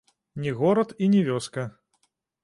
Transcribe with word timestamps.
Не 0.43 0.53
горад 0.61 0.95
і 1.07 1.09
не 1.13 1.19
вёска. 1.27 1.65